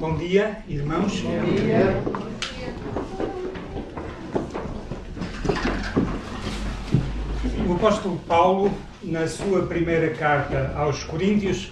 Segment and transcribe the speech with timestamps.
[0.00, 1.20] Bom dia, irmãos.
[1.20, 2.02] Bom dia.
[7.68, 11.70] O apóstolo Paulo, na sua primeira carta aos Coríntios,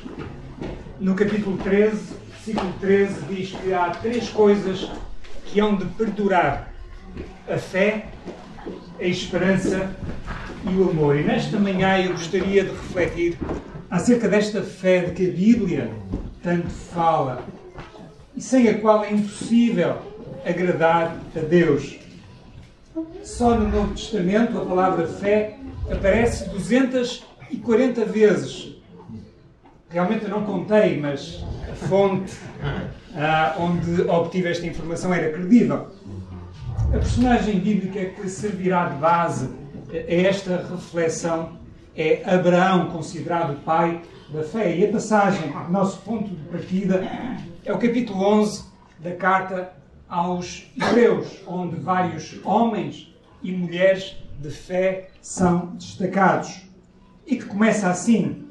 [1.01, 4.90] no capítulo 13, versículo 13, diz que há três coisas
[5.47, 6.71] que hão de perdurar:
[7.49, 8.08] a fé,
[9.01, 9.90] a esperança
[10.71, 11.17] e o amor.
[11.17, 13.38] E nesta manhã eu gostaria de refletir
[13.88, 15.90] acerca desta fé de que a Bíblia
[16.42, 17.42] tanto fala
[18.38, 19.96] e sem a qual é impossível
[20.46, 21.98] agradar a Deus.
[23.24, 25.59] Só no Novo Testamento a palavra fé
[25.91, 28.77] aparece 240 vezes.
[29.91, 32.32] Realmente eu não contei, mas a fonte
[33.16, 35.88] ah, onde obtive esta informação era credível.
[36.95, 39.48] A personagem bíblica que servirá de base
[39.93, 41.59] a esta reflexão
[41.96, 44.77] é Abraão, considerado pai da fé.
[44.77, 47.02] E a passagem, nosso ponto de partida,
[47.64, 48.64] é o capítulo 11
[48.98, 49.73] da carta
[50.09, 56.62] aos Hebreus, onde vários homens e mulheres de fé são destacados.
[57.26, 58.46] E que começa assim: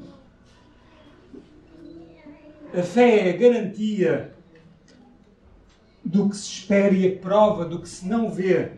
[2.76, 4.34] A fé é a garantia
[6.04, 8.72] do que se espera e a prova do que se não vê,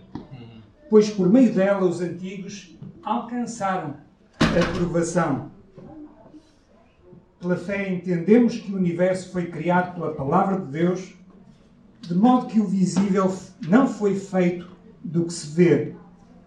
[0.89, 3.97] pois por meio dela os antigos alcançaram
[4.39, 5.51] a aprovação.
[7.41, 11.15] Pela fé entendemos que o universo foi criado pela palavra de Deus,
[12.03, 13.35] de modo que o visível
[13.67, 14.69] não foi feito
[15.03, 15.95] do que se vê.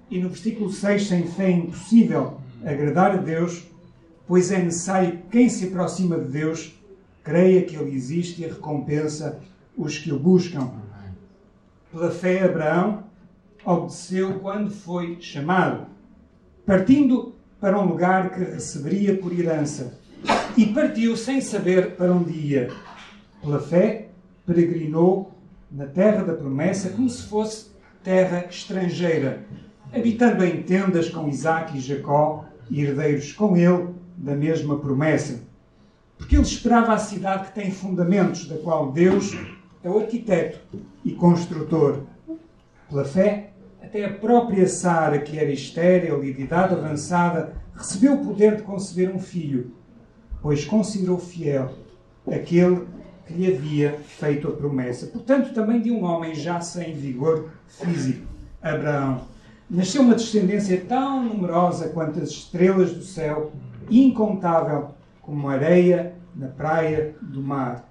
[0.08, 3.68] E no versículo 6, sem fé é impossível agradar a Deus,
[4.28, 6.80] pois é necessário que quem se aproxima de Deus
[7.24, 9.40] creia que Ele existe e recompensa
[9.76, 10.74] os que o buscam.
[11.92, 13.04] Pela fé, Abraão
[13.66, 15.88] obedeceu quando foi chamado,
[16.68, 20.03] partindo para um lugar que receberia por herança
[20.58, 22.70] e partiu sem saber para onde ia.
[23.42, 24.10] Pela fé,
[24.46, 25.32] peregrinou
[25.72, 27.72] na terra da promessa como se fosse
[28.04, 29.46] terra estrangeira,
[29.94, 35.42] habitando em tendas com Isaac e Jacó e herdeiros com ele da mesma promessa.
[36.18, 39.36] Porque ele esperava a cidade que tem fundamentos, da qual Deus
[39.84, 40.60] é o arquiteto
[41.04, 42.04] e construtor.
[42.90, 43.50] Pela fé,
[43.82, 48.64] até a própria Sara, que era estéril e de idade avançada, recebeu o poder de
[48.64, 49.72] conceber um filho
[50.44, 51.74] pois considerou fiel
[52.28, 52.86] aquele
[53.26, 55.08] que lhe havia feito a promessa.
[55.08, 58.28] Portanto, também de um homem já sem vigor físico,
[58.62, 59.22] Abraão.
[59.70, 63.54] Nasceu uma descendência tão numerosa quanto as estrelas do céu,
[63.90, 64.90] incontável
[65.22, 67.90] como a areia na praia do mar.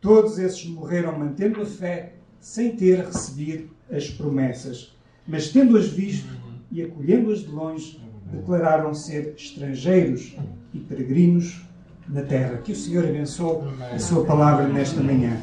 [0.00, 6.28] Todos esses morreram mantendo a fé, sem ter recebido as promessas, mas tendo-as visto
[6.70, 8.00] e acolhendo-as de longe,
[8.32, 10.36] declararam ser estrangeiros
[10.74, 11.65] e peregrinos
[12.08, 12.58] na terra.
[12.58, 13.62] Que o Senhor abençoe
[13.94, 15.40] a sua palavra nesta manhã.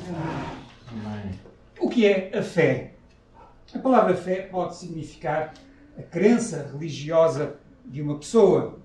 [1.79, 2.94] O que é a fé?
[3.74, 5.53] A palavra fé pode significar
[5.97, 8.79] a crença religiosa de uma pessoa.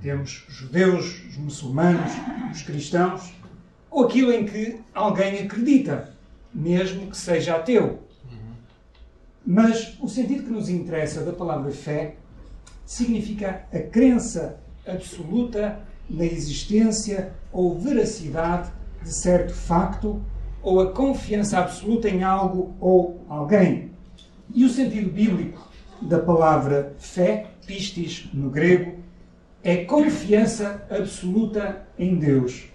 [0.00, 2.12] Temos os judeus, os muçulmanos,
[2.52, 3.32] os cristãos,
[3.90, 6.14] ou aquilo em que alguém acredita,
[6.52, 8.02] mesmo que seja ateu.
[9.44, 12.16] Mas o sentido que nos interessa da palavra fé
[12.84, 18.70] significa a crença absoluta na existência ou veracidade
[19.02, 20.22] de certo facto
[20.62, 23.92] ou a confiança absoluta em algo ou alguém.
[24.54, 25.68] E o sentido bíblico
[26.00, 28.98] da palavra fé, pistis no grego,
[29.62, 32.68] é confiança absoluta em Deus.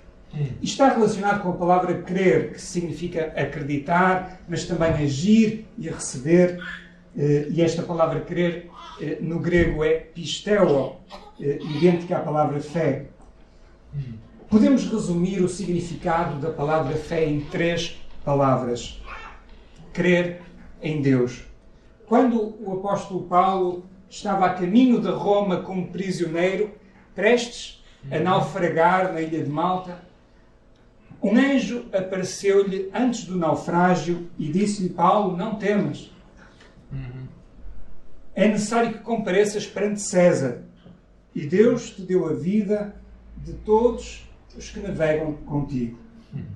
[0.61, 6.59] Está relacionado com a palavra crer, que significa acreditar, mas também agir e receber.
[7.15, 8.69] Eh, e esta palavra crer
[8.99, 10.95] eh, no grego é pisteo,
[11.39, 13.05] eh, idêntica à palavra fé.
[14.49, 19.01] Podemos resumir o significado da palavra fé em três palavras:
[19.91, 20.41] crer
[20.81, 21.43] em Deus.
[22.05, 26.71] Quando o apóstolo Paulo estava a caminho de Roma como prisioneiro,
[27.15, 29.97] prestes a naufragar na ilha de Malta,
[31.21, 36.11] um anjo apareceu-lhe antes do naufrágio e disse-lhe: Paulo, não temas.
[38.35, 40.63] É necessário que compareças perante César.
[41.33, 42.95] E Deus te deu a vida
[43.37, 44.27] de todos
[44.57, 45.97] os que navegam contigo.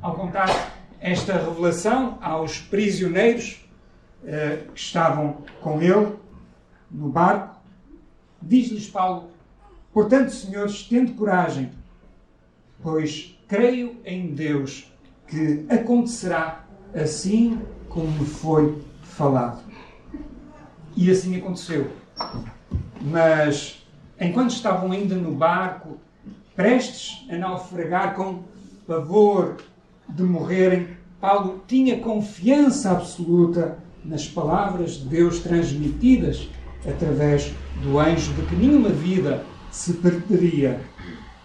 [0.02, 3.66] Ao contar esta revelação aos prisioneiros
[4.24, 6.16] uh, que estavam com ele
[6.90, 7.60] no barco,
[8.42, 9.30] diz-lhes Paulo:
[9.94, 11.72] Portanto, senhores, tende coragem,
[12.82, 14.92] pois creio em Deus
[15.28, 19.62] que acontecerá assim como me foi falado.
[20.96, 21.92] E assim aconteceu.
[23.02, 23.86] Mas
[24.20, 25.98] enquanto estavam ainda no barco,
[26.58, 28.40] prestes a naufragar com
[28.88, 29.58] pavor
[30.10, 30.88] de morrerem,
[31.22, 36.50] Paulo tinha confiança absoluta nas palavras de Deus transmitidas
[36.84, 40.82] através do anjo de que nenhuma vida se perderia.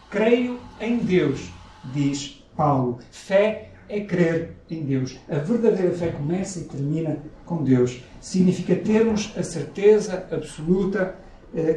[0.09, 1.53] Creio em Deus,
[1.93, 2.99] diz Paulo.
[3.11, 5.19] Fé é crer em Deus.
[5.29, 8.00] A verdadeira fé começa e termina com Deus.
[8.19, 11.17] Significa termos a certeza absoluta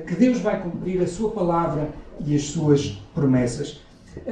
[0.08, 1.90] que Deus vai cumprir a sua palavra
[2.26, 3.82] e as suas promessas.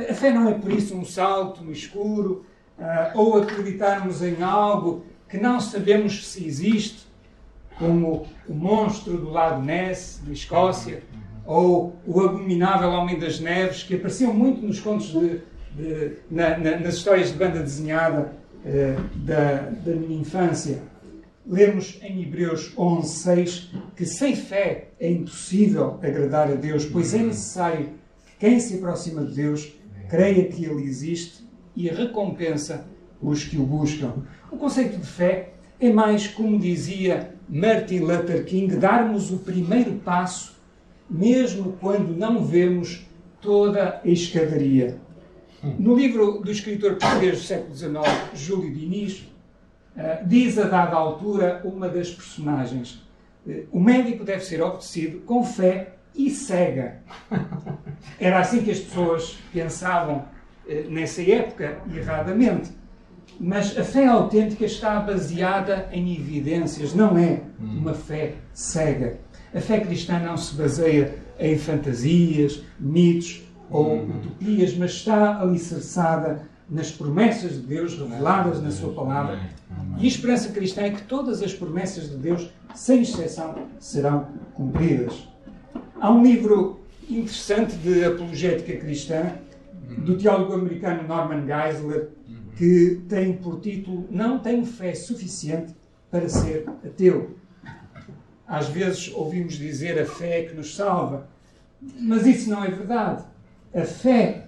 [0.10, 2.46] A fé não é por isso um salto no escuro
[2.80, 7.08] uh, ou acreditarmos em algo que não sabemos se existe,
[7.78, 11.04] como o monstro do Lago Ness, na Escócia,
[11.46, 15.42] ou o abominável Homem das Neves, que apareciam muito nos contos de,
[15.76, 18.32] de, na, na, nas histórias de banda desenhada
[18.64, 20.82] uh, da, da minha infância.
[21.46, 27.20] Lemos em Hebreus 11, 6 que sem fé é impossível agradar a Deus, pois é
[27.20, 27.90] necessário
[28.40, 29.74] quem se aproxima de Deus
[30.10, 31.44] creia que Ele existe
[31.76, 32.86] e recompensa
[33.22, 34.14] os que o buscam.
[34.50, 40.56] O conceito de fé é mais, como dizia Martin Luther King, darmos o primeiro passo,
[41.10, 43.06] mesmo quando não vemos
[43.42, 44.98] toda a escadaria.
[45.78, 47.94] No livro do escritor português do século XIX,
[48.34, 49.33] Júlio Diniz,
[49.96, 53.02] eh, diz a dada altura uma das personagens:
[53.48, 57.02] eh, o médico deve ser obedecido com fé e cega.
[58.20, 60.26] Era assim que as pessoas pensavam
[60.68, 62.72] eh, nessa época, erradamente.
[63.40, 69.20] Mas a fé autêntica está baseada em evidências, não é uma fé cega.
[69.54, 76.92] A fé cristã não se baseia em fantasias, mitos ou utopias, mas está alicerçada nas
[76.92, 79.40] promessas de Deus reveladas na Sua palavra.
[80.00, 85.30] E a esperança cristã é que todas as promessas de Deus, sem exceção, serão cumpridas.
[86.02, 89.36] Há um livro interessante de apologética cristã
[90.00, 92.10] do teólogo americano Norman Geisler
[92.58, 95.74] que tem por título Não tenho fé suficiente
[96.10, 97.38] para ser ateu.
[98.48, 101.28] Às vezes ouvimos dizer a fé é que nos salva,
[102.00, 103.24] mas isso não é verdade.
[103.74, 104.48] A fé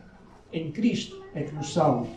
[0.51, 2.07] em Cristo é que nos salva.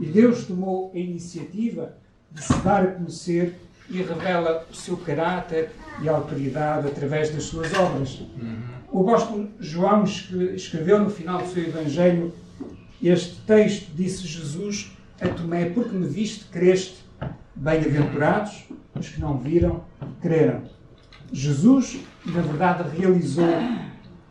[0.00, 1.96] E Deus tomou a iniciativa
[2.30, 3.54] de se dar a conhecer
[3.90, 5.70] e revela o seu caráter
[6.00, 8.22] e autoridade através das suas obras.
[8.90, 12.32] O apóstolo João escreveu no final do seu Evangelho
[13.02, 17.04] este texto: Disse Jesus a Tomé, porque me viste, creste.
[17.56, 18.64] Bem-aventurados
[18.94, 19.84] os que não viram,
[20.20, 20.62] creram.
[21.32, 23.46] Jesus, na verdade, realizou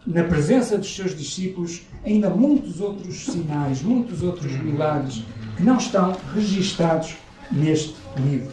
[0.06, 5.24] na presença dos seus discípulos ainda muitos outros sinais, muitos outros milagres
[5.56, 7.16] que não estão registados
[7.52, 8.52] neste livro.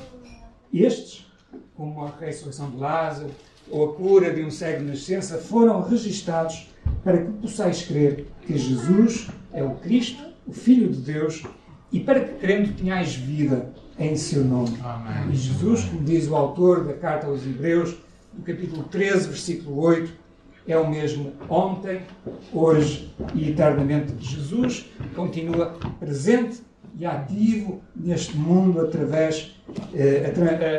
[0.73, 1.27] Estes,
[1.77, 3.31] como a ressurreição de Lázaro
[3.71, 6.69] ou a cura de um cego de nascença, foram registados
[7.03, 11.43] para que possais crer que Jesus é o Cristo, o Filho de Deus,
[11.93, 14.79] e para que crendo tenhais vida em seu nome.
[14.83, 15.33] Amém.
[15.33, 17.97] E Jesus, como diz o autor da carta aos Hebreus,
[18.33, 20.13] no capítulo 13, versículo 8,
[20.73, 22.03] é o mesmo ontem,
[22.53, 24.15] hoje e eternamente.
[24.19, 26.63] Jesus continua presente
[26.99, 29.57] e ativo neste mundo através
[29.95, 30.33] eh,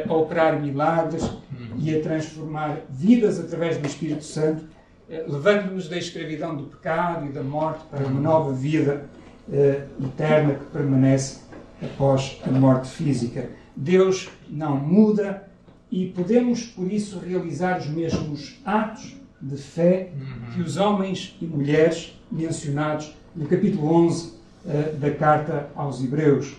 [0.07, 1.29] a, a, a, operar milagres
[1.77, 4.65] e a transformar vidas através do Espírito Santo,
[5.09, 9.05] eh, levando-nos da escravidão do pecado e da morte para uma nova vida
[9.51, 11.39] eh, eterna que permanece
[11.81, 13.49] após a morte física.
[13.75, 15.49] Deus não muda
[15.89, 20.11] e podemos por isso realizar os mesmos atos de fé
[20.53, 24.33] que os homens e mulheres mencionados no capítulo 11
[24.65, 26.55] uh, da carta aos Hebreus,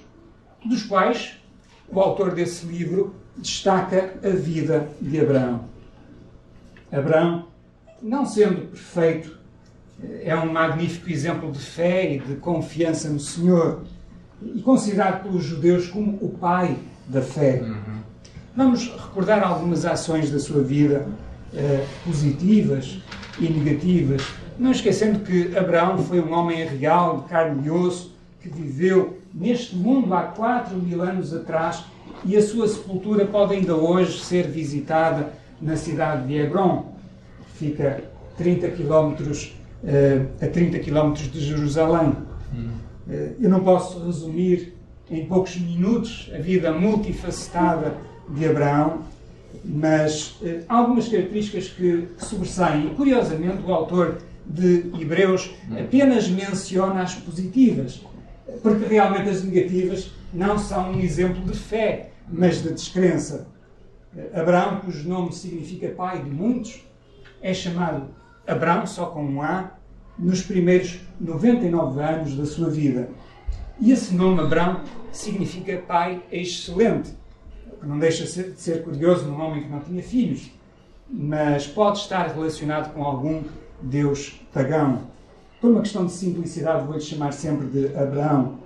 [0.64, 1.38] dos quais
[1.88, 5.64] o autor desse livro destaca a vida de Abraão.
[6.90, 7.46] Abraão,
[8.02, 9.38] não sendo perfeito,
[10.02, 13.84] eh, é um magnífico exemplo de fé e de confiança no Senhor
[14.42, 17.62] e considerado pelos judeus como o pai da fé.
[17.62, 18.02] Uhum.
[18.54, 21.06] Vamos recordar algumas ações da sua vida
[21.54, 22.98] eh, positivas
[23.38, 24.22] e negativas,
[24.58, 29.76] não esquecendo que Abraão foi um homem real, de carne e osso, que viveu neste
[29.76, 31.84] mundo há 4 mil anos atrás
[32.24, 36.92] e a sua sepultura pode ainda hoje ser visitada na cidade de Hebron,
[37.52, 38.04] que fica
[38.36, 42.10] 30 quilómetros, uh, a 30 quilómetros de Jerusalém.
[43.06, 44.74] Uh, eu não posso resumir
[45.10, 47.94] em poucos minutos a vida multifacetada
[48.28, 49.00] de Abraão,
[49.64, 52.94] mas uh, algumas características que, sobressaem.
[52.94, 58.04] Curiosamente, o autor de Hebreus apenas menciona as positivas,
[58.62, 63.46] porque realmente as negativas não são um exemplo de fé, mas de descrença.
[64.34, 66.84] Abraão, cujo nome significa pai de muitos,
[67.40, 68.08] é chamado
[68.46, 69.72] Abraão, só com um A,
[70.18, 73.08] nos primeiros 99 anos da sua vida.
[73.80, 74.80] E esse nome Abrão
[75.10, 77.10] significa pai excelente.
[77.82, 80.50] Não deixa de ser curioso num homem que não tinha filhos,
[81.08, 83.42] mas pode estar relacionado com algum
[83.80, 85.00] deus pagão.
[85.60, 88.58] Por uma questão de simplicidade, vou-lhe chamar sempre de Abraão.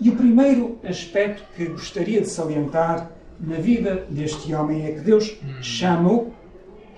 [0.00, 5.36] E o primeiro aspecto que gostaria de salientar na vida deste homem é que Deus
[5.60, 6.32] chamou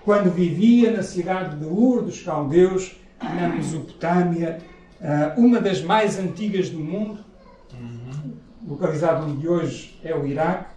[0.04, 4.58] quando vivia na cidade de Ur dos Caldeus, na Mesopotâmia,
[5.02, 7.24] ah, uma das mais antigas do mundo,
[8.66, 10.73] localizado onde hoje é o Iraque.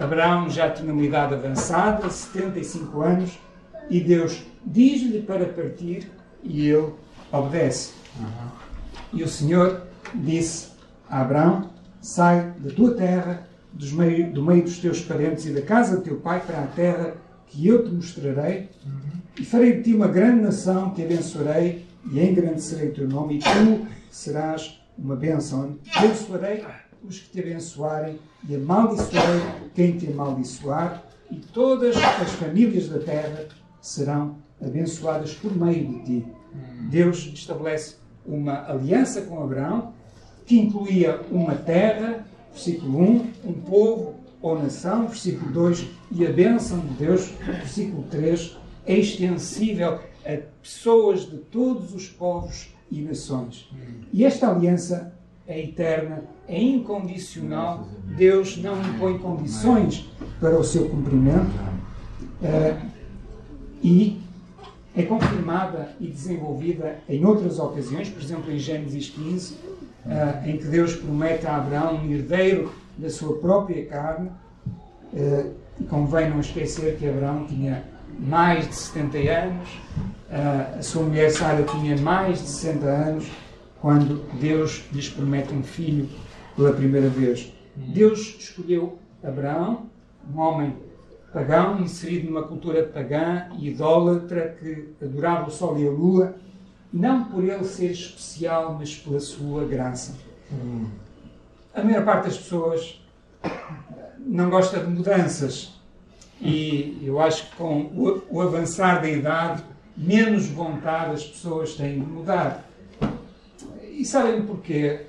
[0.00, 3.38] Abraão já tinha uma idade avançada, 75 anos,
[3.90, 6.10] e Deus diz-lhe para partir
[6.42, 6.92] e ele
[7.30, 7.92] obedece.
[8.18, 8.48] Uhum.
[9.12, 9.82] E o Senhor
[10.14, 10.70] disse
[11.08, 11.70] a Abraão:
[12.00, 13.46] Sai da tua terra,
[13.92, 17.14] meio, do meio dos teus parentes e da casa de teu pai para a terra
[17.46, 19.20] que eu te mostrarei, uhum.
[19.38, 23.38] e farei de ti uma grande nação, te abençoarei e engrandecerei o teu nome, e
[23.38, 25.76] tu serás uma bênção.
[25.94, 26.64] Abençoarei
[27.04, 28.18] os que te abençoarem
[28.48, 29.42] e amaldiçoarei
[29.74, 33.46] quem te amaldiçoar, e todas as famílias da terra
[33.80, 36.26] serão abençoadas por meio de ti.
[36.90, 39.92] Deus estabelece uma aliança com Abraão
[40.44, 46.80] que incluía uma terra, versículo 1, um povo ou nação, versículo 2, e a bênção
[46.80, 53.70] de Deus, versículo 3, é extensível a pessoas de todos os povos e nações.
[54.12, 55.14] E esta aliança
[55.52, 57.86] é eterna, é incondicional.
[58.16, 61.50] Deus não impõe condições para o seu cumprimento.
[62.40, 62.90] Uh,
[63.82, 64.20] e
[64.96, 69.58] é confirmada e desenvolvida em outras ocasiões, por exemplo, em Gênesis 15, uh,
[70.06, 74.30] eh, em que Deus promete a Abraão um herdeiro da sua própria carne.
[75.12, 75.52] Uh,
[75.88, 77.84] convém não esquecer que Abraão tinha
[78.18, 79.68] mais de 70 anos,
[80.78, 83.26] a sua mulher Sara tinha mais de 60 anos,
[83.82, 86.08] quando Deus lhes promete um filho
[86.54, 87.52] pela primeira vez.
[87.74, 89.86] Deus escolheu Abraão,
[90.32, 90.76] um homem
[91.32, 96.36] pagão, inserido numa cultura pagã e idólatra que adorava o sol e a lua,
[96.92, 100.14] não por ele ser especial, mas pela sua graça.
[101.74, 103.02] A maior parte das pessoas
[104.18, 105.72] não gosta de mudanças
[106.40, 109.64] e eu acho que com o, avançar da idade,
[109.96, 112.64] menos vontade as pessoas têm de mudar.
[114.02, 115.02] E sabem porquê?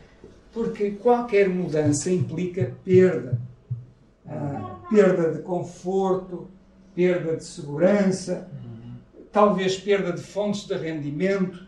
[0.53, 3.41] Porque qualquer mudança implica perda.
[4.23, 6.47] Ah, perda de conforto,
[6.93, 8.47] perda de segurança,
[9.31, 11.59] talvez perda de fontes de rendimento,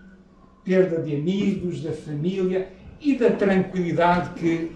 [0.64, 2.70] perda de amigos, da família
[3.02, 4.74] e da tranquilidade que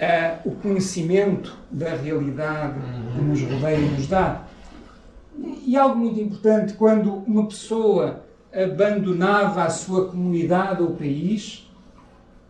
[0.00, 2.78] ah, o conhecimento da realidade
[3.12, 4.46] que nos rodeia nos dá.
[5.66, 8.24] E algo muito importante, quando uma pessoa
[8.54, 11.67] abandonava a sua comunidade ou país,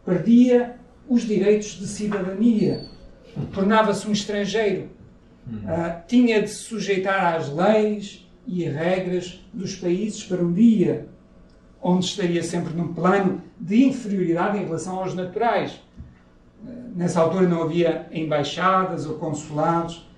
[0.08, 2.86] perdia os direitos de cidadania,
[3.52, 4.88] tornava-se um estrangeiro,
[5.46, 11.06] uh, tinha de se sujeitar às leis e regras dos países para um dia
[11.82, 15.72] onde estaria sempre num plano de inferioridade em relação aos naturais.
[16.64, 20.08] Uh, nessa altura não havia embaixadas ou consulados,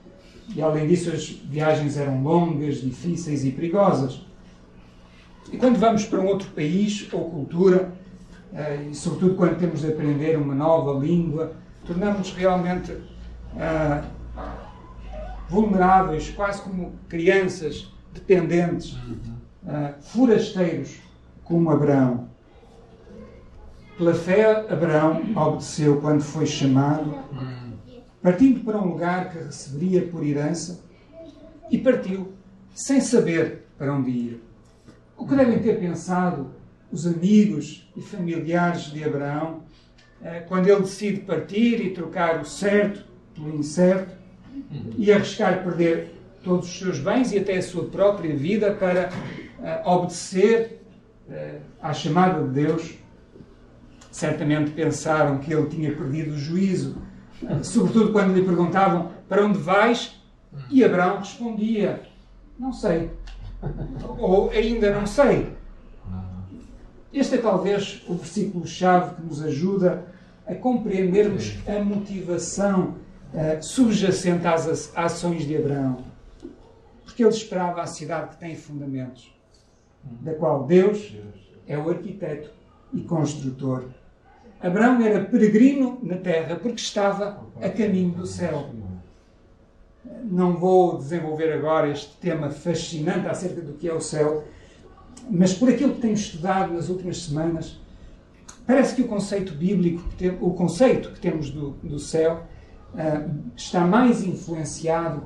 [0.55, 4.25] e além disso as viagens eram longas, difíceis e perigosas.
[5.53, 7.93] E quando vamos para um outro país ou cultura,
[8.53, 11.53] e sobretudo quando temos de aprender uma nova língua,
[11.87, 14.05] tornamos-nos realmente uh,
[15.49, 21.01] vulneráveis, quase como crianças dependentes, uh, forasteiros,
[21.45, 22.29] como Abraão.
[23.97, 27.15] Pela fé, Abraão obedeceu quando foi chamado,
[28.23, 30.81] partindo para um lugar que receberia por herança,
[31.71, 32.33] e partiu
[32.75, 34.45] sem saber para onde ir.
[35.17, 36.51] O que devem ter pensado
[36.93, 39.63] os amigos e familiares de Abraão,
[40.23, 43.05] eh, quando ele decide partir e trocar o certo
[43.35, 44.15] pelo incerto
[44.97, 49.11] e arriscar perder todos os seus bens e até a sua própria vida para
[49.63, 50.83] eh, obedecer
[51.31, 52.95] eh, à chamada de Deus,
[54.11, 56.97] certamente pensaram que ele tinha perdido o juízo,
[57.63, 60.21] sobretudo quando lhe perguntavam para onde vais,
[60.69, 62.03] e Abraão respondia:
[62.59, 63.11] Não sei,
[64.19, 65.60] ou ainda não sei.
[67.13, 70.07] Este é talvez o versículo-chave que nos ajuda
[70.47, 72.97] a compreendermos a motivação
[73.35, 76.05] uh, subjacente às ações de Abraão.
[77.05, 79.35] Porque ele esperava a cidade que tem fundamentos,
[80.05, 81.17] da qual Deus
[81.67, 82.51] é o arquiteto
[82.93, 83.87] e construtor.
[84.61, 88.71] Abraão era peregrino na terra porque estava a caminho do céu.
[90.25, 94.45] Não vou desenvolver agora este tema fascinante acerca do que é o céu,
[95.31, 97.81] mas por aquilo que tenho estudado nas últimas semanas,
[98.67, 100.03] parece que o conceito bíblico,
[100.41, 102.45] o conceito que temos do, do céu,
[102.95, 105.23] uh, está mais influenciado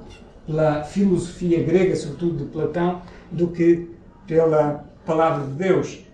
[0.47, 3.01] pela filosofia grega, sobretudo de Platão,
[3.33, 3.89] do que
[4.27, 6.05] pela palavra de Deus.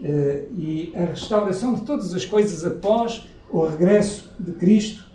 [0.00, 5.10] Uh, e a restauração de todas as coisas após o regresso de Cristo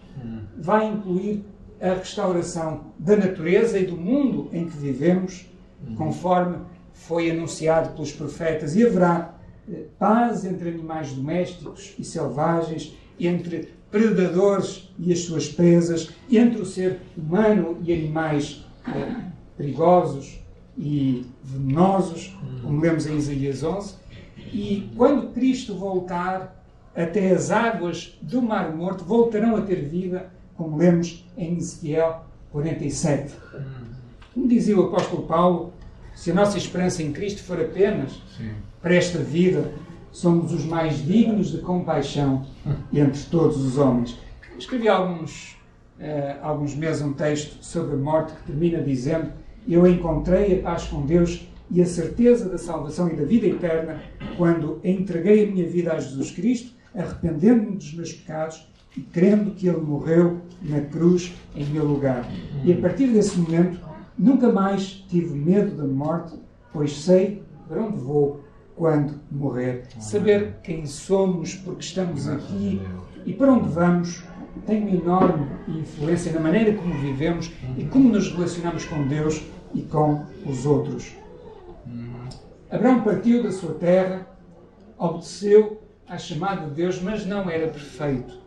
[0.58, 1.46] vai incluir
[1.82, 5.46] a restauração da natureza e do mundo em que vivemos,
[5.98, 6.58] conforme
[6.96, 9.36] foi anunciado pelos profetas, e haverá
[9.70, 16.66] eh, paz entre animais domésticos e selvagens, entre predadores e as suas presas, entre o
[16.66, 19.16] ser humano e animais eh,
[19.58, 20.40] perigosos
[20.78, 23.96] e venenosos, como lemos em Isaías 11.
[24.52, 26.64] E quando Cristo voltar,
[26.96, 33.34] até as águas do Mar Morto voltarão a ter vida, como lemos em Ezequiel 47.
[34.34, 35.74] Como dizia o apóstolo Paulo,
[36.16, 38.52] se a nossa esperança em Cristo for apenas Sim.
[38.82, 39.72] para esta vida,
[40.12, 42.46] somos os mais dignos de compaixão
[42.92, 44.18] entre todos os homens.
[44.58, 45.58] Escrevi alguns,
[46.00, 49.30] uh, alguns meses um texto sobre a morte que termina dizendo:
[49.68, 54.02] Eu encontrei a paz com Deus e a certeza da salvação e da vida eterna
[54.38, 59.68] quando entreguei a minha vida a Jesus Cristo, arrependendo-me dos meus pecados e crendo que
[59.68, 62.26] Ele morreu na cruz em meu lugar.
[62.64, 63.80] E a partir desse momento
[64.18, 66.38] Nunca mais tive medo da morte,
[66.72, 68.42] pois sei para onde vou
[68.76, 69.88] quando morrer.
[70.00, 72.82] Saber quem somos, porque estamos aqui
[73.26, 74.24] e para onde vamos,
[74.66, 79.44] tem uma enorme influência na maneira como vivemos e como nos relacionamos com Deus
[79.74, 81.14] e com os outros.
[82.70, 84.28] Abraão partiu da sua terra,
[84.98, 88.40] obedeceu à chamada de Deus, mas não era perfeito.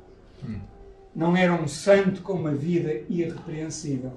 [1.14, 4.12] Não era um santo com uma vida irrepreensível.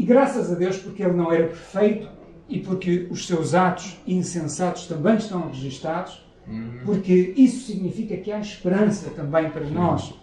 [0.00, 2.08] E graças a Deus, porque ele não era perfeito
[2.48, 6.80] e porque os seus atos insensatos também estão registados, uhum.
[6.86, 10.14] porque isso significa que há esperança também para nós.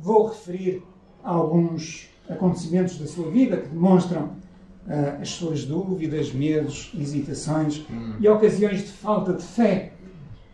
[0.00, 0.82] Vou referir
[1.22, 8.16] alguns acontecimentos da sua vida que demonstram uh, as suas dúvidas, medos, hesitações uhum.
[8.18, 9.92] e ocasiões de falta de fé,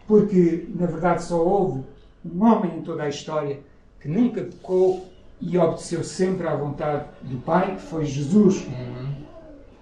[0.07, 1.83] porque na verdade só houve
[2.31, 3.61] um homem em toda a história
[3.99, 5.09] que nunca pecou
[5.41, 8.67] e obedeceu sempre à vontade do Pai, que foi Jesus.
[8.67, 9.15] Uhum.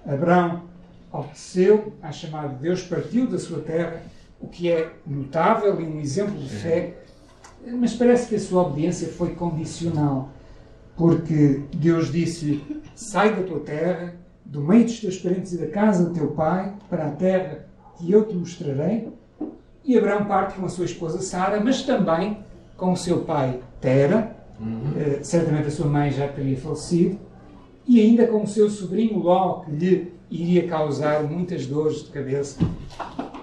[0.06, 0.62] Abraão
[1.12, 4.02] obedeceu à chamada de Deus, partiu da sua terra,
[4.40, 6.94] o que é notável e um exemplo de fé,
[7.66, 10.28] mas parece que a sua obediência foi condicional,
[10.96, 12.62] porque Deus disse:
[12.94, 14.14] Sai da tua terra,
[14.44, 17.66] do meio dos teus parentes e da casa do teu pai, para a terra
[17.96, 19.08] que eu te mostrarei.
[19.84, 22.44] E Abraão parte com a sua esposa Sara, mas também
[22.76, 24.90] com o seu pai Tera, Uhum.
[24.90, 27.18] Uh, certamente a sua mãe já teria falecido.
[27.86, 32.58] E ainda com o seu sobrinho Ló, que lhe iria causar muitas dores de cabeça.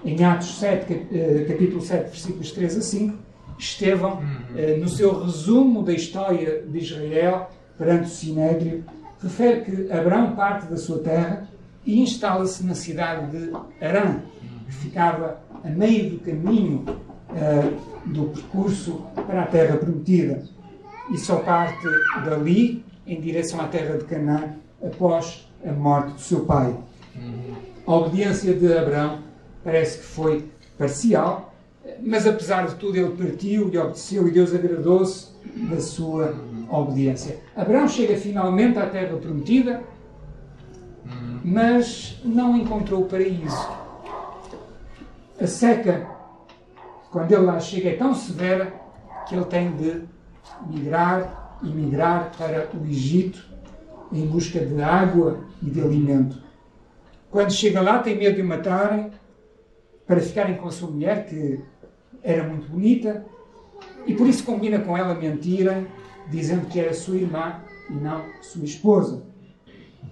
[0.04, 3.18] Em Atos 7, eh, capítulo 7, versículos 3 a 5,
[3.58, 4.74] Estevão, uhum.
[4.76, 7.48] uh, no seu resumo da história de Israel
[7.78, 8.84] perante o Sinédrio,
[9.22, 11.48] refere que Abraão parte da sua terra
[11.86, 14.20] e instala-se na cidade de Arã,
[14.66, 16.84] que ficava a meio do caminho
[17.30, 20.42] uh, do percurso para a terra prometida
[21.10, 21.86] e só parte
[22.24, 26.74] dali em direção à terra de Canaã após a morte do seu pai.
[27.86, 29.20] A obediência de Abraão
[29.62, 31.54] parece que foi parcial,
[32.02, 35.28] mas apesar de tudo ele partiu e obedeceu e Deus agradou-se
[35.70, 36.34] da sua
[36.70, 37.38] obediência.
[37.54, 39.82] Abraão chega finalmente à terra prometida,
[41.44, 43.68] mas não encontrou o paraíso.
[45.38, 46.06] A seca,
[47.10, 48.72] quando ele lá chega, é tão severa
[49.28, 50.02] que ele tem de
[50.68, 53.44] migrar e migrar para o Egito
[54.12, 56.42] em busca de água e de alimento.
[57.30, 59.10] Quando chega lá, tem medo de o matarem
[60.06, 61.60] para ficarem com a sua mulher, que
[62.22, 63.24] era muito bonita,
[64.06, 65.84] e por isso combina com ela mentira,
[66.30, 69.22] dizendo que era sua irmã e não sua esposa.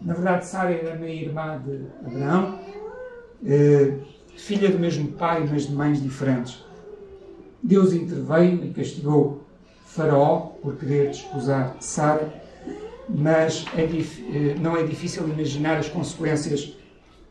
[0.01, 2.59] Na verdade, Sara era meia-irmã de Abraão,
[3.45, 3.99] eh,
[4.37, 6.65] filha do mesmo pai, mas de mães diferentes.
[7.63, 9.43] Deus interveio e castigou
[9.95, 12.33] Faraó por querer desposar Sara,
[13.07, 16.73] mas é eh, não é difícil imaginar as consequências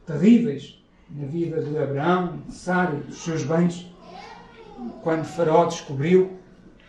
[0.06, 3.92] terríveis na vida de Abraão, de Sara e dos seus bens,
[5.02, 6.34] quando Faraó descobriu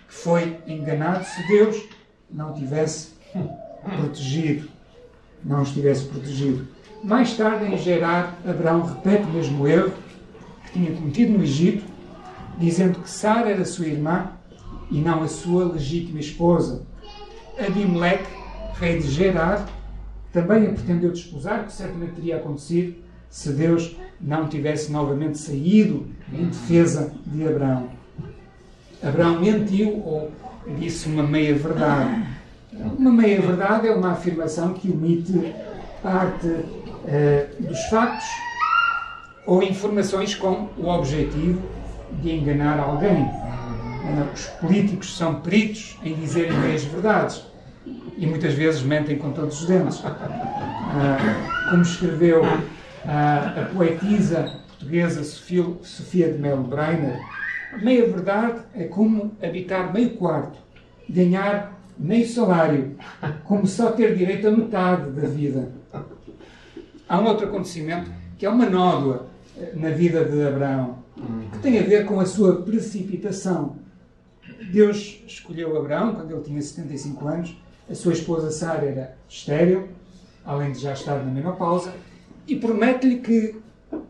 [0.06, 1.82] que foi enganado se Deus
[2.30, 3.14] não tivesse
[3.96, 4.68] protegido,
[5.42, 6.68] não os tivesse protegido.
[7.02, 9.92] Mais tarde, em Gerar, Abraão repete o mesmo erro
[10.66, 11.82] que tinha cometido no Egito,
[12.58, 14.32] dizendo que Sara era sua irmã
[14.92, 16.83] e não a sua legítima esposa.
[17.59, 18.28] Abimeleque,
[18.78, 19.66] rei de Gerar,
[20.33, 22.96] também a pretendeu desposar, que certamente teria acontecido
[23.28, 27.88] se Deus não tivesse novamente saído em defesa de Abraão.
[29.02, 30.31] Abraão mentiu ou
[30.78, 32.26] disse uma meia-verdade.
[32.98, 35.55] Uma meia-verdade é uma afirmação que omite
[36.02, 38.28] parte uh, dos factos
[39.46, 41.62] ou informações com o objetivo
[42.20, 43.28] de enganar alguém.
[44.34, 47.42] Os políticos são peritos em dizerem meias verdades
[48.16, 50.00] e muitas vezes mentem com todos os dentes.
[50.00, 52.42] Uh, como escreveu
[53.04, 57.18] a poetisa portuguesa Sofia, Sofia de Melo Breiner,
[57.80, 60.58] meia verdade é como habitar meio quarto,
[61.08, 62.96] ganhar meio salário,
[63.44, 65.72] como só ter direito a metade da vida.
[67.08, 70.98] Há um outro acontecimento que é uma nódoa eh, na vida de Abraão,
[71.52, 73.76] que tem a ver com a sua precipitação.
[74.70, 77.57] Deus escolheu Abraão quando ele tinha 75 anos,
[77.90, 79.88] a sua esposa Sara era estéril,
[80.44, 81.92] além de já estar na menopausa,
[82.46, 83.61] e promete-lhe que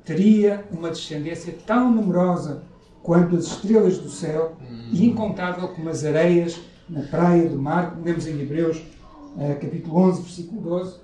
[0.05, 2.63] teria uma descendência tão numerosa
[3.03, 4.57] quanto as estrelas do céu
[4.91, 9.97] e incontável como as areias na praia do mar, como lemos em Hebreus, uh, capítulo
[9.97, 11.01] 11, versículo 12.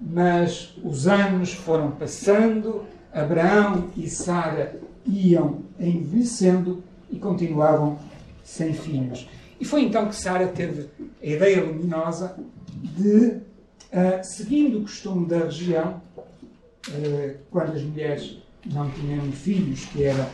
[0.00, 7.98] Mas os anos foram passando, Abraão e Sara iam envelhecendo e continuavam
[8.46, 9.28] sem filhos.
[9.60, 10.88] E foi então que Sara teve
[11.20, 12.36] a ideia luminosa
[12.96, 20.04] de, uh, seguindo o costume da região, uh, quando as mulheres não tinham filhos, que
[20.04, 20.28] era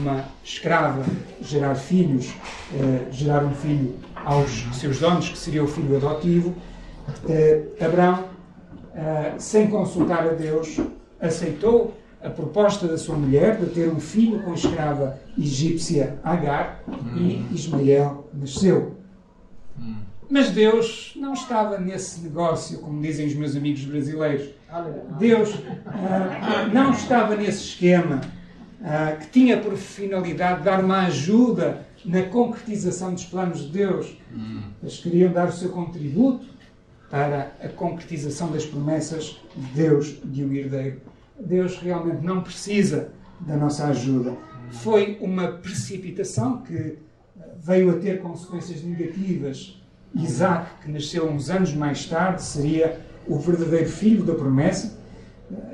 [0.00, 1.04] uma escrava
[1.40, 2.32] gerar filhos,
[3.10, 6.54] gerar um filho aos seus donos, que seria o filho adotivo,
[7.84, 8.28] Abraão,
[9.40, 10.76] sem consultar a Deus,
[11.20, 16.82] aceitou a proposta da sua mulher de ter um filho com a escrava egípcia Agar
[17.16, 18.96] e Ismael nasceu.
[20.28, 24.50] Mas Deus não estava nesse negócio, como dizem os meus amigos brasileiros.
[25.18, 25.54] Deus
[26.72, 28.20] não estava nesse esquema
[28.80, 34.16] uh, que tinha por finalidade dar uma ajuda na concretização dos planos de Deus.
[34.32, 34.62] Hum.
[34.80, 36.46] Eles queriam dar o seu contributo
[37.10, 41.00] para a concretização das promessas de Deus de um herdeiro.
[41.40, 44.36] Deus realmente não precisa da nossa ajuda.
[44.70, 46.98] Foi uma precipitação que
[47.58, 49.80] veio a ter consequências negativas.
[50.14, 54.98] Isaac, que nasceu uns anos mais tarde, seria o verdadeiro filho da promessa,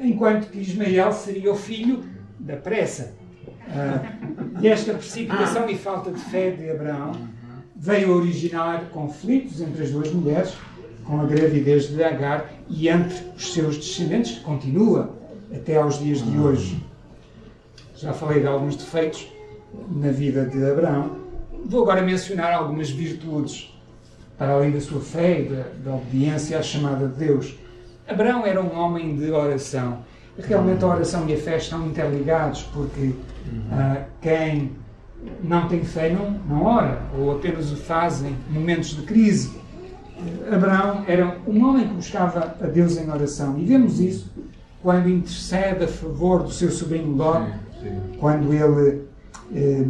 [0.00, 2.05] enquanto que Ismael seria o filho
[2.38, 3.14] da pressa.
[3.66, 7.12] Uh, e esta precipitação e falta de fé de Abraão
[7.74, 10.55] veio a originar conflitos entre as duas mulheres,
[11.05, 15.14] com a gravidez de Agar e entre os seus descendentes, que continua
[15.54, 16.85] até aos dias de hoje.
[17.96, 19.26] Já falei de alguns defeitos
[19.90, 21.16] na vida de Abraão.
[21.64, 23.74] Vou agora mencionar algumas virtudes,
[24.37, 27.54] para além da sua fé e da, da obediência à chamada de Deus.
[28.06, 30.04] Abraão era um homem de oração
[30.44, 34.72] realmente a oração e a fé estão interligados, porque uh, quem
[35.42, 39.59] não tem fé não, não ora, ou apenas o faz em momentos de crise.
[40.50, 44.30] Abraão era um homem que buscava a Deus em oração, e vemos isso
[44.87, 47.44] quando intercede a favor do seu sobrinho Ló,
[48.20, 49.03] quando ele
[49.53, 49.85] eh,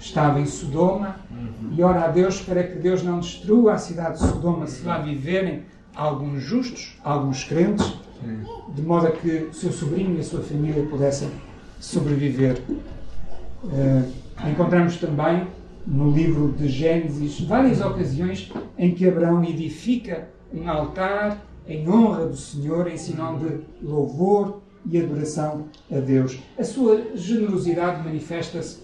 [0.00, 1.74] estava em Sodoma, uhum.
[1.78, 4.98] e ora a Deus para que Deus não destrua a cidade de Sodoma se lá
[4.98, 5.62] viverem
[5.94, 7.86] alguns justos, alguns crentes,
[8.74, 11.30] de modo a que o seu sobrinho e a sua família pudessem
[11.78, 12.60] sobreviver.
[13.62, 14.10] Uh,
[14.50, 15.46] encontramos também
[15.86, 22.36] no livro de Gênesis várias ocasiões em que Abraão edifica um altar em honra do
[22.36, 26.36] Senhor, em sinal de louvor e adoração a Deus.
[26.58, 28.78] A sua generosidade manifesta-se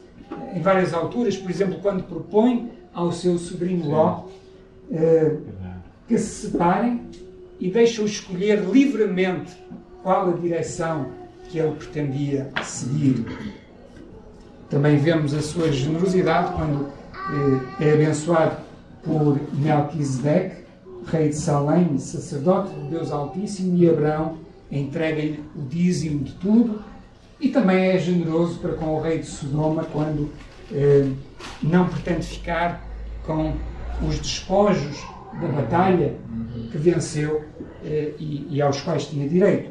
[0.55, 4.27] em várias alturas, por exemplo, quando propõe ao seu sobrinho Ló
[4.91, 5.43] uh,
[6.07, 7.03] que se separem
[7.59, 9.57] e deixa-o escolher livremente
[10.03, 11.11] qual a direção
[11.49, 13.25] que ele pretendia seguir.
[14.71, 16.89] Também vemos a sua generosidade quando
[17.81, 18.57] eh, é abençoado
[19.03, 20.66] por Melquisedeque,
[21.07, 24.39] rei de Salém sacerdote de Deus Altíssimo, e Abraão
[24.71, 26.83] entrega-lhe o dízimo de tudo,
[27.41, 30.31] e também é generoso para com o rei de Sodoma quando
[30.73, 31.09] eh,
[31.63, 32.85] não pretende ficar
[33.25, 33.55] com
[34.07, 35.05] os despojos
[35.41, 36.15] da batalha
[36.71, 37.45] que venceu
[37.85, 39.71] eh, e, e aos quais tinha direito.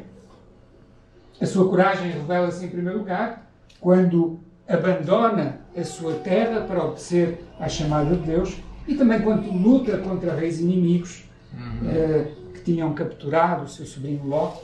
[1.40, 7.68] A sua coragem revela-se, em primeiro lugar, quando abandona a sua terra para obedecer à
[7.68, 8.56] chamada de Deus
[8.88, 11.25] e também quando luta contra reis inimigos
[11.56, 11.90] uhum.
[11.90, 14.54] eh, que tinham capturado o seu sobrinho Ló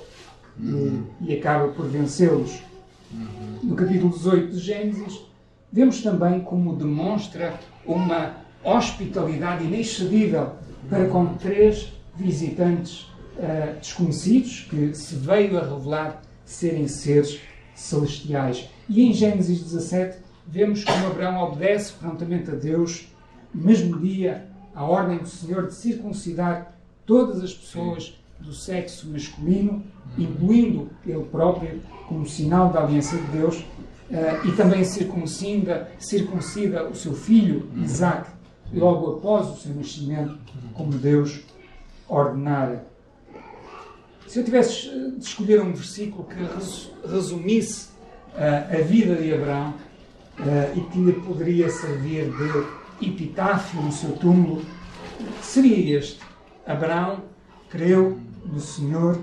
[0.58, 1.04] uhum.
[1.20, 2.62] e, e, acaba por vencê-los.
[3.12, 3.58] Uhum.
[3.62, 5.20] No capítulo 18 de Gênesis,
[5.72, 10.52] vemos também como demonstra uma hospitalidade inexcedível
[10.88, 17.40] para com três visitantes uh, desconhecidos que se veio a revelar serem seres
[17.74, 18.68] celestiais.
[18.88, 23.08] E em Gênesis 17 vemos como Abraão obedece prontamente a Deus,
[23.54, 26.71] mesmo dia, a ordem do Senhor de circuncidar
[27.06, 29.84] todas as pessoas do sexo masculino,
[30.18, 33.64] incluindo ele próprio, como sinal da aliança de Deus,
[34.10, 38.30] eh, e também circuncida, circuncida o seu filho, Isaac,
[38.74, 40.38] logo após o seu nascimento,
[40.74, 41.40] como Deus
[42.08, 42.86] ordenara.
[44.26, 44.88] Se eu tivesse
[45.18, 47.88] de escolher um versículo que resumisse
[48.34, 49.74] uh, a vida de Abraão
[50.38, 54.62] uh, e que lhe poderia servir de epitáfio no seu túmulo,
[55.42, 56.18] seria este.
[56.66, 57.22] Abraão
[57.68, 59.18] creu no Senhor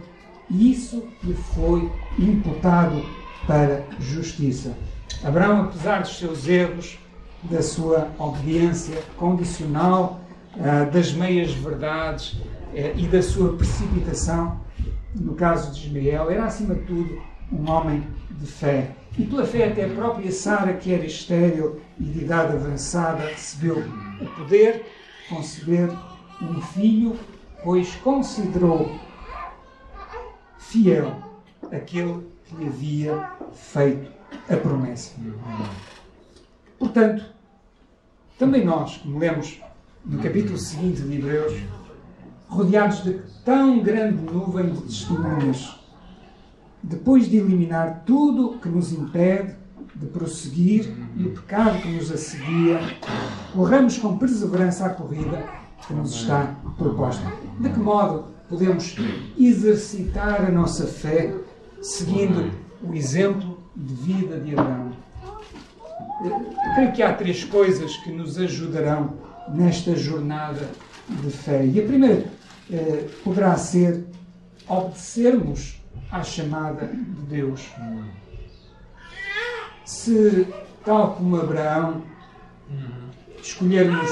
[0.49, 3.03] e isso lhe foi imputado
[3.45, 4.75] para justiça.
[5.23, 6.99] Abraão, apesar dos seus erros,
[7.43, 10.19] da sua obediência condicional,
[10.55, 12.37] uh, das meias verdades
[12.95, 14.59] e da sua precipitação,
[15.15, 17.21] no caso de Ismael, era acima de tudo
[17.51, 18.91] um homem de fé.
[19.17, 23.83] E pela fé até a própria Sara, que era estéril e de idade avançada, recebeu
[24.21, 24.85] o poder
[25.23, 25.89] de conceber
[26.41, 27.17] um filho,
[27.63, 28.99] pois considerou
[30.57, 31.15] fiel
[31.71, 34.11] aquele que lhe havia feito
[34.49, 35.15] a promessa.
[36.77, 37.25] Portanto,
[38.37, 39.59] também nós, como lemos
[40.05, 41.61] no capítulo seguinte de Hebreus,
[42.47, 45.77] rodeados de tão grande nuvem de testemunhas,
[46.81, 49.55] depois de eliminar tudo que nos impede
[49.93, 52.79] de prosseguir e o pecado que nos assedia,
[53.53, 57.23] corramos com perseverança a corrida que nos está proposta.
[57.59, 58.95] De que modo podemos
[59.37, 61.33] exercitar a nossa fé
[61.81, 64.91] seguindo o exemplo de vida de Abraão?
[66.75, 69.13] Creio que há três coisas que nos ajudarão
[69.49, 70.69] nesta jornada
[71.07, 71.65] de fé.
[71.65, 72.25] E a primeira
[72.71, 74.05] eh, poderá ser
[74.67, 77.69] obedecermos à chamada de Deus.
[79.85, 80.47] Se,
[80.85, 82.03] tal como Abraão,
[83.41, 84.09] escolhermos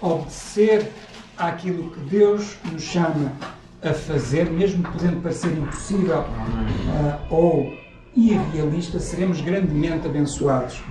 [0.00, 0.90] obedecer
[1.36, 3.32] àquilo que Deus nos chama
[3.82, 7.72] a fazer, mesmo podendo parecer impossível uh, ou
[8.16, 10.82] irrealista, seremos grandemente abençoados.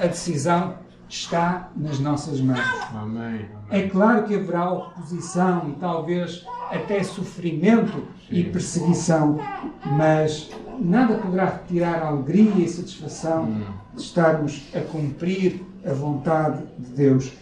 [0.00, 0.76] A decisão
[1.08, 2.60] está nas nossas mãos.
[2.94, 3.46] Amém.
[3.70, 8.36] É claro que haverá oposição e talvez até sofrimento Sim.
[8.36, 9.38] e perseguição,
[9.84, 13.62] mas nada poderá retirar a alegria e satisfação hum.
[13.94, 17.32] de estarmos a cumprir a vontade de Deus.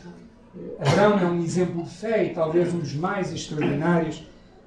[0.79, 4.27] Abraão é um exemplo de fé e talvez um dos mais extraordinários.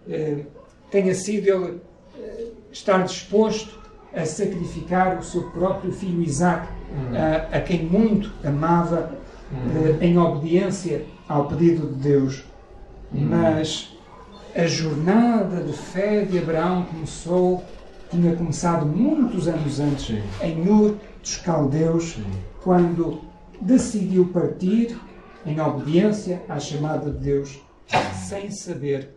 [0.10, 0.46] Eh,
[0.90, 1.82] tenha sido ele
[2.18, 3.80] eh, estar disposto
[4.14, 7.16] a sacrificar o seu próprio filho Isaac, hum.
[7.16, 9.12] a, a, quem muito amava,
[9.52, 9.98] hum.
[10.02, 12.44] em obediência ao pedido de Deus.
[13.14, 13.28] Hum.
[13.30, 13.96] Mas
[14.56, 17.64] a jornada de fé de Abraão começou,
[18.10, 22.18] tinha começado muitos anos antes, em Ur dos Caldeus,
[22.64, 23.22] quando
[23.62, 24.98] decidiu partir
[25.50, 27.60] em obediência à chamada de Deus,
[28.28, 29.10] sem saber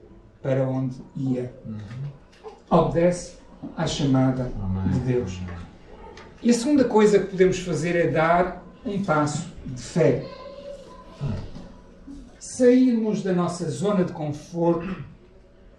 [0.42, 1.52] para onde ia.
[1.66, 2.48] Uhum.
[2.70, 3.36] Obedece
[3.76, 4.50] à chamada
[4.92, 5.38] de Deus.
[6.42, 10.24] E a segunda coisa que podemos fazer é dar um passo de fé.
[12.38, 14.96] Sairmos da nossa zona de conforto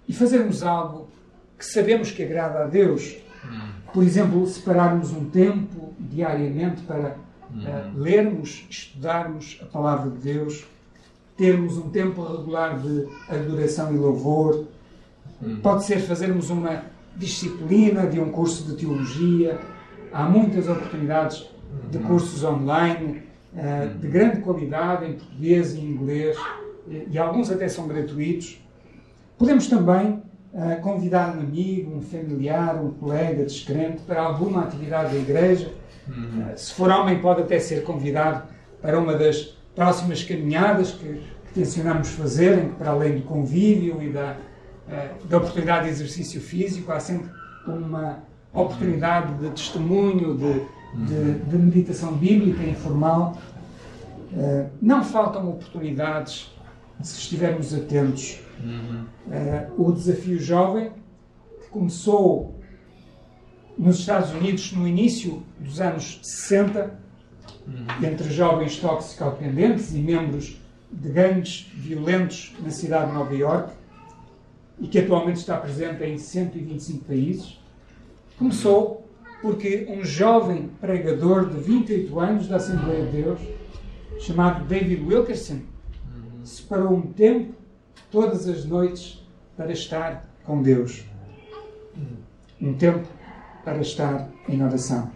[0.08, 1.10] e fazermos algo
[1.58, 3.18] que sabemos que agrada a Deus.
[3.92, 7.18] Por exemplo, separarmos um tempo diariamente para
[7.58, 10.66] uh, lermos, estudarmos a palavra de Deus,
[11.38, 14.66] termos um tempo regular de adoração e louvor.
[15.62, 16.84] Pode ser fazermos uma
[17.16, 19.60] disciplina de um curso de teologia.
[20.12, 21.50] Há muitas oportunidades
[21.90, 22.04] de uhum.
[22.04, 26.38] cursos online uh, de grande qualidade em português e inglês
[26.88, 28.62] e alguns até são gratuitos.
[29.38, 30.22] Podemos também
[30.54, 35.72] uh, convidar um amigo, um familiar, um colega descrente para alguma atividade da igreja.
[36.08, 36.52] Uhum.
[36.52, 38.44] Uh, se for homem, pode até ser convidado
[38.82, 44.02] para uma das próximas caminhadas que, que tencionamos fazer, em que, para além do convívio
[44.02, 44.36] e da
[44.90, 47.30] eh, da oportunidade de exercício físico, há sempre
[47.66, 48.20] uma
[48.54, 50.54] oportunidade de testemunho, de,
[51.06, 53.38] de, de meditação bíblica informal.
[54.36, 56.54] Eh, não faltam oportunidades
[57.02, 58.42] se estivermos atentos.
[59.32, 60.92] Eh, o desafio jovem,
[61.62, 62.60] que começou
[63.78, 67.00] nos Estados Unidos no início dos anos 60,
[68.04, 70.58] entre jovens toxicodependentes e membros
[70.92, 73.74] de gangues violentos na cidade de Nova Iorque,
[74.80, 77.60] e que atualmente está presente em 125 países,
[78.38, 79.08] começou
[79.42, 83.40] porque um jovem pregador de 28 anos da Assembleia de Deus,
[84.20, 85.60] chamado David Wilkerson,
[86.44, 87.54] separou um tempo
[88.12, 89.22] todas as noites
[89.58, 91.04] para estar com Deus.
[92.62, 93.08] Um tempo
[93.64, 95.12] para estar em oração.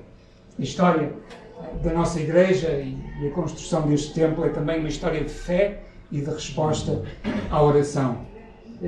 [0.57, 1.13] A história
[1.83, 6.21] da nossa igreja e, a construção deste templo é também uma história de fé e
[6.21, 7.03] de resposta
[7.49, 8.25] à oração.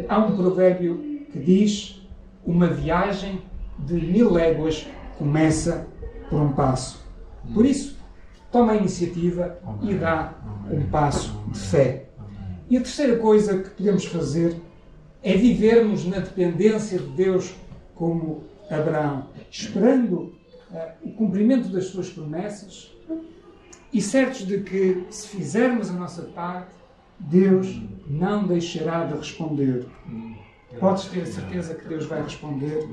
[0.07, 0.97] Há um provérbio
[1.31, 2.01] que diz:
[2.45, 3.41] Uma viagem
[3.79, 5.87] de mil léguas começa
[6.29, 7.03] por um passo.
[7.53, 7.97] Por isso,
[8.51, 10.33] toma a iniciativa e dá
[10.71, 12.05] um passo de fé.
[12.69, 14.55] E a terceira coisa que podemos fazer
[15.23, 17.53] é vivermos na dependência de Deus
[17.95, 20.33] como Abraão, esperando
[20.71, 22.91] uh, o cumprimento das suas promessas
[23.91, 26.71] e certos de que, se fizermos a nossa parte,
[27.19, 29.85] Deus não deixará de responder.
[30.79, 32.87] Podes ter a certeza que Deus vai responder.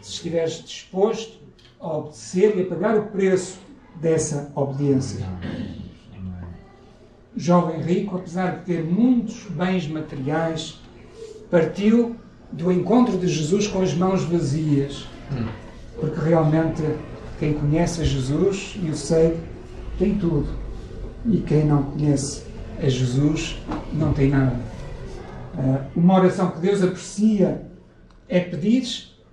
[0.00, 1.38] Se estiveres disposto
[1.78, 3.60] a obedecer e a pagar o preço
[3.96, 5.26] dessa obediência.
[7.36, 10.80] Jovem rico, apesar de ter muitos bens materiais,
[11.50, 12.16] partiu
[12.50, 15.06] do encontro de Jesus com as mãos vazias,
[16.00, 16.82] porque realmente
[17.38, 19.38] quem conhece a Jesus e o segue
[19.98, 20.48] tem tudo,
[21.26, 22.44] e quem não conhece
[22.80, 23.60] a Jesus
[23.92, 24.56] não tem nada.
[25.54, 27.62] Uh, uma oração que Deus aprecia
[28.28, 28.86] é pedir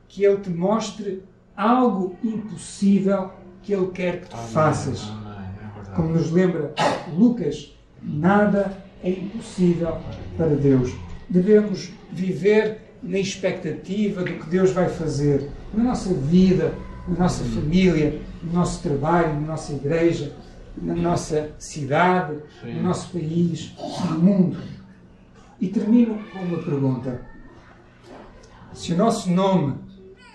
[0.08, 1.24] que Ele te mostre
[1.56, 5.12] algo impossível que Ele quer que tu faças.
[5.96, 6.74] Como nos lembra
[7.16, 9.98] Lucas, nada é impossível
[10.38, 10.92] para Deus.
[11.30, 16.74] Devemos viver na expectativa do que Deus vai fazer na nossa vida,
[17.08, 20.36] na nossa família, no nosso trabalho, na nossa igreja,
[20.76, 22.74] na nossa cidade, Sim.
[22.74, 23.74] no nosso país,
[24.10, 24.58] no mundo.
[25.62, 27.22] E termino com uma pergunta.
[28.74, 29.76] Se o nosso nome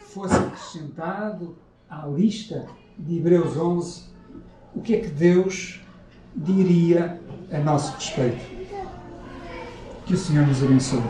[0.05, 2.67] fosse acrescentado à lista
[2.99, 4.05] de Hebreus 11,
[4.75, 5.81] o que é que Deus
[6.35, 7.21] diria
[7.53, 8.61] a nosso respeito?
[10.07, 11.03] Que o Senhor nos abençoe.